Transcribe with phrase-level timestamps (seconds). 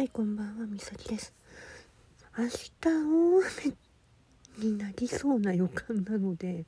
[0.00, 1.34] はい、こんばんは、みさきです。
[2.38, 2.90] 明日大
[4.62, 6.64] 雨になりそうな予感なので、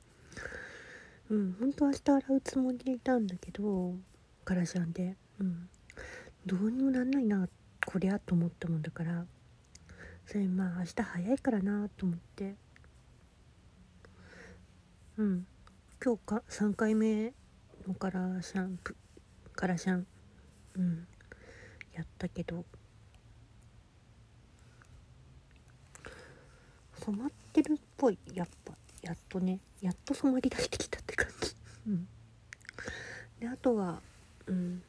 [1.31, 3.95] うん、本当明日洗うつもりでいたんだけど、
[4.45, 5.67] からしゃんで、うん、
[6.45, 7.49] どうにもなんないな、
[7.87, 9.25] こりゃと思ったもんだから、
[10.27, 12.53] それまあ明日早いからなと思って、
[15.17, 15.47] うん、
[16.05, 17.33] 今日か3回目
[17.87, 20.05] のカラシャンプー、カラシャン、
[20.75, 21.07] うん、
[21.95, 22.63] やったけど、
[27.05, 28.17] 染まってるっぽい。
[28.33, 29.59] やっぱやっとね。
[29.81, 31.55] やっと染まりだしてきたって感じ。
[31.87, 32.07] うん。
[33.39, 33.99] であとは
[34.47, 34.81] うん。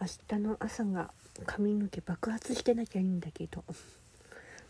[0.00, 1.10] 明日の朝が
[1.46, 3.64] 髪の毛爆発してなきゃいいんだけど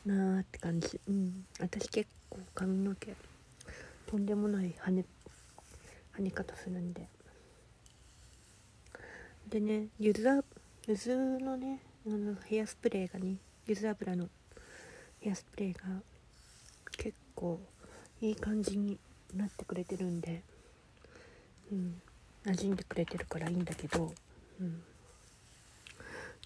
[0.07, 1.01] なーって感じ。
[1.09, 1.47] うん。
[1.61, 3.15] 私結構髪の毛
[4.07, 5.05] とんでもない跳ね
[6.17, 7.09] 跳ね方するんで。
[9.49, 10.43] でねゆずあ
[10.87, 13.37] ゆずのねあのヘアスプレーがね
[13.69, 14.31] ゆず油の
[15.21, 15.81] ヘアスプレーが
[16.97, 17.61] 結構
[18.23, 18.99] いい感じに
[19.37, 20.43] なってくれてるんで
[21.71, 22.01] うん
[22.47, 24.11] 馴染んでくれてるからいいんだけど、
[24.59, 24.83] うん、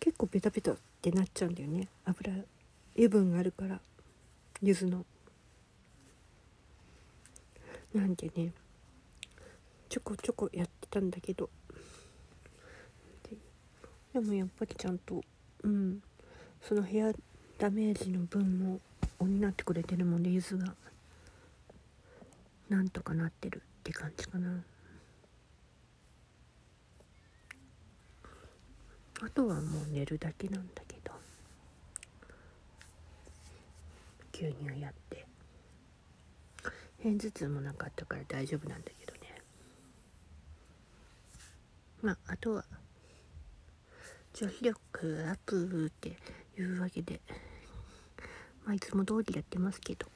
[0.01, 1.87] 結構ベタベタってなっちゃうんだよね。
[2.05, 2.33] 油
[2.97, 3.81] 油分があるから
[4.61, 5.05] ゆずの。
[7.95, 8.51] なんでね
[9.89, 11.49] ちょこちょこやってたんだけど。
[13.31, 13.37] で
[14.13, 15.23] でもやっぱりちゃんと
[15.63, 16.03] うん
[16.63, 17.13] そのヘア
[17.59, 18.81] ダメージの分も
[19.19, 20.75] 補ってくれてるもんでゆずが。
[22.69, 24.63] なんとかなってるって感じかな。
[29.21, 31.13] あとはもう寝るだけなんだけど。
[34.33, 35.27] 牛乳やって。
[37.03, 39.43] 片頭痛もなかったから大丈夫なんだけどね。
[42.01, 42.65] まああとは
[44.33, 46.17] 女子力アップって
[46.59, 47.21] いうわけで。
[48.65, 50.07] まあいつも通りやってますけど、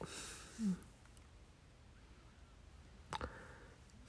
[0.61, 0.77] うん、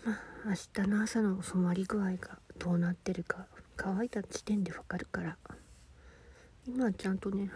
[0.05, 3.47] まあ明日の朝の染まり具合がどうなってるか
[3.77, 5.37] 乾いた時点でわかるから。
[6.69, 7.51] 今はちゃんとね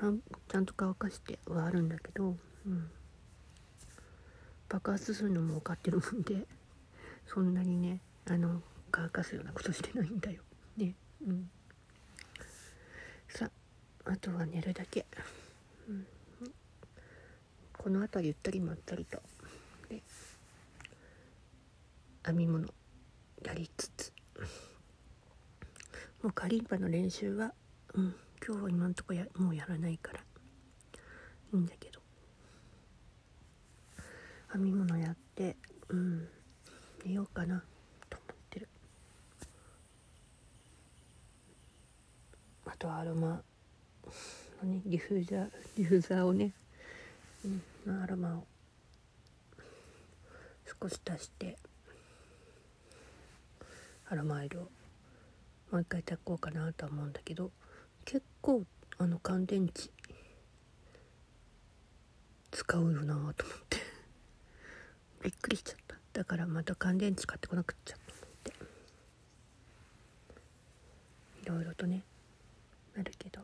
[0.49, 2.35] ちゃんと乾かしてはあるんだけど、
[2.67, 2.91] うん、
[4.71, 6.47] 爆発するのも分かってるもんで
[7.27, 10.41] そんなにねあの乾かすようなことしてないんだよ。
[10.79, 10.95] ね。
[11.27, 11.51] うん。
[14.05, 15.07] あとは寝るだけ、
[15.89, 16.07] うん、
[17.73, 19.21] この辺りゆったりまったりと。
[19.89, 20.03] で
[22.25, 22.69] 編み物。
[23.45, 24.13] やりつつ。
[26.23, 27.53] もうカリンパの練習は、
[27.95, 28.15] うん、
[28.47, 30.21] 今日は今んとこやもうやらないから。
[30.21, 32.01] いいんだけど。
[34.53, 35.57] 編み物やって
[35.89, 36.29] うん。
[37.05, 37.65] 寝ようかな。
[38.09, 38.69] と思ってる。
[42.67, 43.43] あとはアロマ
[44.65, 46.53] のねディフューザーディフューザーをね、
[47.87, 48.45] うん、アロマを
[50.81, 51.57] 少し足して
[54.09, 54.63] アロマオイルを
[55.71, 57.51] もう一回焚こうかなとは思うんだけど
[58.05, 58.65] 結構
[58.99, 59.91] あの乾電池
[62.51, 63.35] 使うよなと思っ
[63.69, 63.79] て。
[65.23, 65.97] びっくりしちゃった。
[66.13, 68.53] だからまた乾電池買ってこなくっちゃと思って。
[71.43, 72.03] いろいろとね
[72.97, 73.41] なるけど。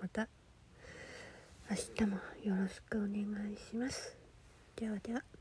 [0.00, 0.28] また。
[1.70, 4.16] 明日もよろしくお願いします。
[4.76, 5.39] ではでは。